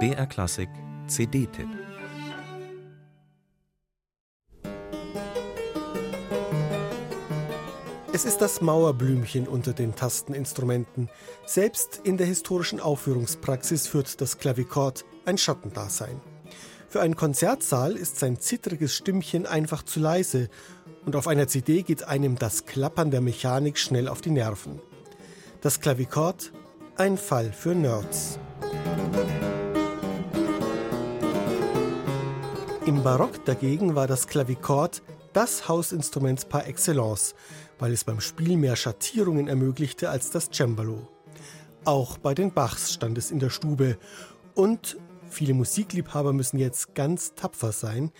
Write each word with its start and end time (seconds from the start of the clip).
BR 0.00 0.26
Klassik 0.26 0.68
CD-Tipp 1.06 1.68
Es 8.12 8.24
ist 8.24 8.38
das 8.38 8.60
Mauerblümchen 8.60 9.46
unter 9.46 9.72
den 9.72 9.94
Tasteninstrumenten. 9.94 11.08
Selbst 11.46 12.00
in 12.02 12.16
der 12.16 12.26
historischen 12.26 12.80
Aufführungspraxis 12.80 13.86
führt 13.86 14.20
das 14.20 14.38
Klavichord 14.38 15.04
ein 15.24 15.38
Schattendasein. 15.38 16.20
Für 16.88 17.00
einen 17.00 17.14
Konzertsaal 17.16 17.96
ist 17.96 18.18
sein 18.18 18.40
zittriges 18.40 18.94
Stimmchen 18.94 19.46
einfach 19.46 19.84
zu 19.84 20.00
leise 20.00 20.48
und 21.06 21.14
auf 21.16 21.28
einer 21.28 21.46
CD 21.46 21.82
geht 21.82 22.02
einem 22.02 22.38
das 22.38 22.66
Klappern 22.66 23.10
der 23.10 23.20
Mechanik 23.20 23.78
schnell 23.78 24.08
auf 24.08 24.20
die 24.20 24.30
Nerven. 24.30 24.80
Das 25.60 25.80
Klavichord, 25.80 26.52
ein 26.96 27.18
Fall 27.18 27.52
für 27.52 27.74
Nerds. 27.74 28.38
Im 32.86 33.02
Barock 33.02 33.44
dagegen 33.44 33.94
war 33.94 34.06
das 34.06 34.28
Klavichord 34.28 35.02
das 35.32 35.68
Hausinstrument 35.68 36.48
par 36.48 36.66
excellence, 36.68 37.34
weil 37.80 37.92
es 37.92 38.04
beim 38.04 38.20
Spiel 38.20 38.56
mehr 38.56 38.76
Schattierungen 38.76 39.48
ermöglichte 39.48 40.08
als 40.08 40.30
das 40.30 40.50
Cembalo. 40.52 41.08
Auch 41.84 42.18
bei 42.18 42.34
den 42.34 42.52
Bachs 42.52 42.92
stand 42.92 43.18
es 43.18 43.32
in 43.32 43.40
der 43.40 43.50
Stube 43.50 43.98
und 44.54 44.96
viele 45.28 45.54
Musikliebhaber 45.54 46.32
müssen 46.32 46.58
jetzt 46.58 46.94
ganz 46.94 47.34
tapfer 47.34 47.72
sein. 47.72 48.12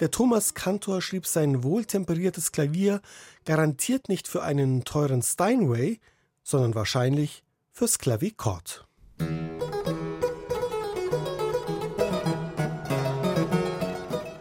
Der 0.00 0.10
Thomas 0.10 0.54
Kantor 0.54 1.02
schrieb 1.02 1.26
sein 1.26 1.62
wohltemperiertes 1.62 2.52
Klavier 2.52 3.02
garantiert 3.44 4.08
nicht 4.08 4.26
für 4.26 4.42
einen 4.42 4.84
teuren 4.84 5.20
Steinway, 5.20 6.00
sondern 6.42 6.74
wahrscheinlich 6.74 7.44
fürs 7.76 7.98
Klavichord. 7.98 8.86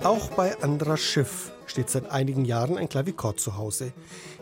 Auch 0.05 0.29
bei 0.37 0.57
Andras 0.61 1.01
Schiff 1.01 1.51
steht 1.65 1.89
seit 1.89 2.09
einigen 2.11 2.45
Jahren 2.45 2.77
ein 2.77 2.87
Klavichord 2.87 3.41
zu 3.41 3.57
Hause. 3.57 3.91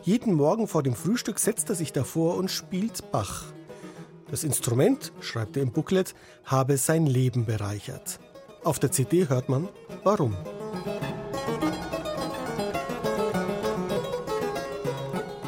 Jeden 0.03 0.35
Morgen 0.35 0.67
vor 0.67 0.83
dem 0.83 0.93
Frühstück 0.93 1.39
setzt 1.39 1.69
er 1.69 1.75
sich 1.75 1.91
davor 1.91 2.35
und 2.35 2.51
spielt 2.51 3.11
Bach. 3.11 3.45
Das 4.29 4.43
Instrument, 4.43 5.11
schreibt 5.21 5.57
er 5.57 5.63
im 5.63 5.71
Booklet, 5.71 6.13
habe 6.45 6.77
sein 6.77 7.07
Leben 7.07 7.47
bereichert. 7.47 8.19
Auf 8.63 8.77
der 8.77 8.91
CD 8.91 9.27
hört 9.27 9.49
man, 9.49 9.69
warum. 10.03 10.37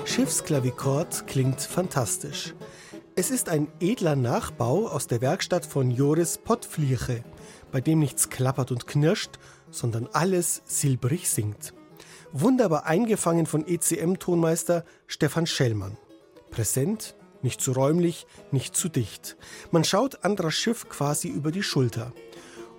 Schiffsklavichord 0.06 1.28
klingt 1.28 1.62
fantastisch. 1.62 2.56
Es 3.18 3.32
ist 3.32 3.48
ein 3.48 3.70
edler 3.80 4.18
Nachbau 4.18 4.90
aus 4.90 5.08
der 5.08 5.22
Werkstatt 5.22 5.66
von 5.66 5.90
Joris 5.90 6.38
Pottflieche, 6.38 7.24
bei 7.72 7.80
dem 7.80 8.00
nichts 8.00 8.30
klappert 8.30 8.72
und 8.72 8.88
knirscht, 8.88 9.40
sondern 9.72 10.10
alles 10.12 10.64
silbrig 10.66 11.30
singt. 11.30 11.74
Wunderbar 12.34 12.88
eingefangen 12.88 13.46
von 13.46 13.66
ECM-Tonmeister 13.66 14.84
Stefan 15.08 15.48
Schellmann. 15.48 15.98
Präsent, 16.52 17.16
nicht 17.42 17.62
zu 17.62 17.72
räumlich, 17.72 18.28
nicht 18.52 18.76
zu 18.76 18.90
dicht. 18.90 19.38
Man 19.72 19.86
schaut 19.86 20.26
Andras 20.26 20.56
Schiff 20.56 20.90
quasi 20.90 21.30
über 21.30 21.54
die 21.54 21.64
Schulter 21.64 22.12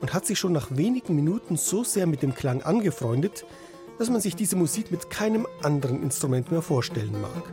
und 0.03 0.13
hat 0.13 0.27
sich 0.27 0.39
schon 0.39 0.53
nach 0.53 0.69
wenigen 0.77 1.15
Minuten 1.15 1.57
so 1.57 1.83
sehr 1.83 2.07
mit 2.07 2.21
dem 2.23 2.35
Klang 2.35 2.61
angefreundet, 2.61 3.47
dass 3.99 4.11
man 4.11 4.21
sich 4.21 4.37
diese 4.37 4.57
Musik 4.57 4.91
mit 4.91 5.09
keinem 5.09 5.47
anderen 5.63 6.03
Instrument 6.03 6.51
mehr 6.51 6.61
vorstellen 6.61 7.19
mag. 7.23 7.51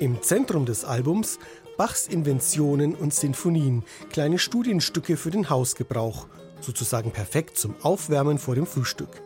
Im 0.00 0.22
Zentrum 0.22 0.64
des 0.64 0.84
Albums 0.84 1.40
Bachs 1.76 2.06
Inventionen 2.06 2.94
und 2.94 3.12
Sinfonien, 3.12 3.82
kleine 4.10 4.38
Studienstücke 4.38 5.16
für 5.16 5.30
den 5.30 5.50
Hausgebrauch, 5.50 6.28
sozusagen 6.60 7.10
perfekt 7.10 7.58
zum 7.58 7.74
Aufwärmen 7.82 8.38
vor 8.38 8.54
dem 8.54 8.66
Frühstück. 8.66 9.22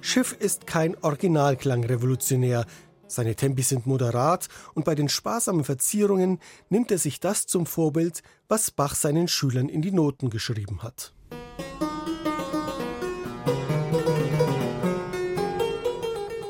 Schiff 0.00 0.34
ist 0.38 0.66
kein 0.66 0.96
Originalklang-Revolutionär, 1.02 2.64
seine 3.06 3.34
Tempi 3.34 3.62
sind 3.62 3.86
moderat 3.86 4.48
und 4.74 4.86
bei 4.86 4.94
den 4.94 5.10
sparsamen 5.10 5.64
Verzierungen 5.64 6.40
nimmt 6.70 6.90
er 6.90 6.98
sich 6.98 7.20
das 7.20 7.46
zum 7.46 7.66
Vorbild, 7.66 8.22
was 8.48 8.70
Bach 8.70 8.94
seinen 8.94 9.28
Schülern 9.28 9.68
in 9.68 9.82
die 9.82 9.92
Noten 9.92 10.30
geschrieben 10.30 10.82
hat. 10.82 11.12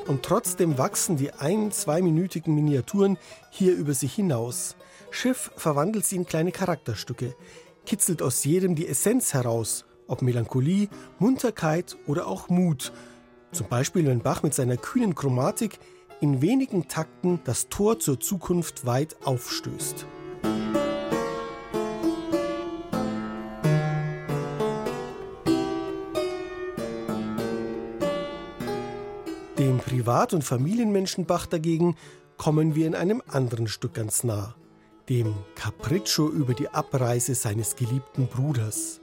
Und 0.09 0.23
trotzdem 0.23 0.79
wachsen 0.79 1.19
die 1.19 1.35
ein-, 1.35 1.71
zweiminütigen 1.71 2.55
Miniaturen 2.55 3.19
hier 3.51 3.75
über 3.75 3.93
sich 3.93 4.15
hinaus. 4.15 4.75
Schiff 5.11 5.53
verwandelt 5.55 6.07
sie 6.07 6.17
in 6.17 6.25
kleine 6.25 6.51
Charakterstücke, 6.51 7.37
kitzelt 7.85 8.23
aus 8.23 8.43
jedem 8.43 8.75
die 8.75 8.89
Essenz 8.89 9.35
heraus, 9.35 9.85
ob 10.07 10.23
Melancholie, 10.23 10.89
Munterkeit 11.19 11.99
oder 12.07 12.27
auch 12.27 12.49
Mut. 12.49 12.91
Zum 13.53 13.69
Beispiel, 13.69 14.07
wenn 14.07 14.21
Bach 14.21 14.43
mit 14.43 14.55
seiner 14.55 14.79
kühnen 14.79 15.15
Chromatik 15.15 15.79
in 16.23 16.41
wenigen 16.41 16.89
Takten 16.89 17.41
das 17.45 17.69
Tor 17.69 17.99
zur 17.99 18.19
Zukunft 18.19 18.87
weit 18.87 19.17
aufstößt. 19.25 20.07
Privat- 30.09 30.33
und 30.33 30.43
Familienmenschen 30.43 31.27
Bach 31.27 31.45
dagegen 31.45 31.95
kommen 32.39 32.75
wir 32.75 32.87
in 32.87 32.95
einem 32.95 33.23
anderen 33.29 33.69
Stück 33.69 33.93
ganz 33.93 34.25
nah 34.25 34.55
dem 35.11 35.35
Capriccio 35.55 36.31
über 36.31 36.55
die 36.55 36.71
Abreise 36.71 37.35
seines 37.35 37.77
geliebten 37.77 38.27
Bruders. 38.27 39.03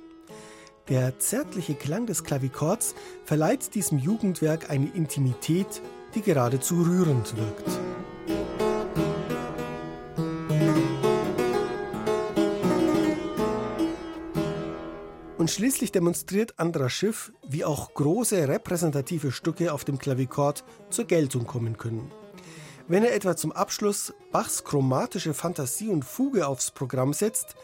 Der 0.89 1.19
zärtliche 1.19 1.75
Klang 1.75 2.07
des 2.07 2.23
Klavichords 2.23 2.95
verleiht 3.23 3.75
diesem 3.75 3.99
Jugendwerk 3.99 4.71
eine 4.71 4.87
Intimität, 4.95 5.79
die 6.15 6.23
geradezu 6.23 6.81
rührend 6.81 7.37
wirkt. 7.37 7.94
Und 15.45 15.51
schließlich 15.51 15.91
demonstriert 15.91 16.57
Andras 16.57 16.91
Schiff, 16.91 17.31
wie 17.47 17.65
auch 17.65 17.93
große 17.93 18.47
repräsentative 18.47 19.31
Stücke 19.31 19.73
auf 19.73 19.83
dem 19.83 19.99
Klavichord 19.99 20.63
zur 20.89 21.05
Geltung 21.05 21.45
kommen 21.45 21.77
können. 21.77 22.11
Wenn 22.87 23.03
er 23.03 23.13
etwa 23.13 23.35
zum 23.35 23.51
Abschluss 23.51 24.11
Bachs 24.31 24.63
chromatische 24.63 25.35
Fantasie 25.35 25.89
und 25.89 26.03
Fuge 26.03 26.47
aufs 26.47 26.71
Programm 26.71 27.13
setzt, 27.13 27.55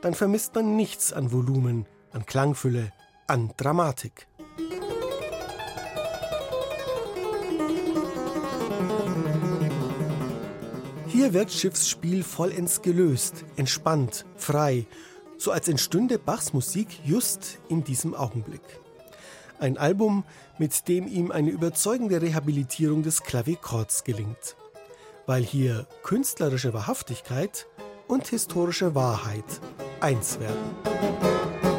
dann 0.00 0.14
vermisst 0.14 0.54
man 0.54 0.76
nichts 0.76 1.12
an 1.12 1.32
Volumen, 1.32 1.86
an 2.12 2.24
Klangfülle, 2.24 2.92
an 3.26 3.52
Dramatik. 3.56 4.28
Hier 11.08 11.34
wirkt 11.34 11.50
Schiffs 11.50 11.88
Spiel 11.88 12.22
vollends 12.22 12.80
gelöst, 12.80 13.44
entspannt, 13.56 14.24
frei, 14.36 14.86
so 15.44 15.52
als 15.52 15.68
entstünde 15.68 16.18
Bachs 16.18 16.52
Musik 16.52 16.88
just 17.04 17.58
in 17.68 17.84
diesem 17.84 18.14
Augenblick. 18.14 18.80
Ein 19.60 19.78
Album, 19.78 20.24
mit 20.58 20.88
dem 20.88 21.06
ihm 21.06 21.30
eine 21.30 21.50
überzeugende 21.50 22.20
Rehabilitierung 22.20 23.02
des 23.02 23.22
Klavichords 23.22 24.02
gelingt 24.04 24.56
weil 25.26 25.42
hier 25.42 25.86
künstlerische 26.02 26.74
Wahrhaftigkeit 26.74 27.66
und 28.08 28.26
historische 28.28 28.94
Wahrheit 28.94 29.44
eins 30.00 30.38
werden. 30.38 31.73